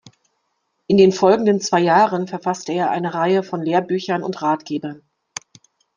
In 0.87 0.97
den 0.97 1.11
folgenden 1.11 1.61
zwei 1.61 1.79
Jahren 1.79 2.25
verfasste 2.27 2.71
er 2.73 2.89
eine 2.89 3.13
Reihe 3.13 3.43
von 3.43 3.61
Lehrbüchern 3.61 4.23
und 4.23 4.41
Ratgebern. 4.41 5.03